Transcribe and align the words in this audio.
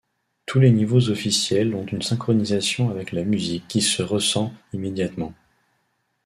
Tous 0.47 0.59
les 0.59 0.71
niveaux 0.71 1.09
officiels 1.11 1.75
ont 1.75 1.85
une 1.85 2.01
synchronisation 2.01 2.89
avec 2.89 3.11
la 3.11 3.23
musique 3.23 3.67
qui 3.67 3.81
se 3.83 4.01
ressent 4.01 4.51
immédiatement. 4.73 5.35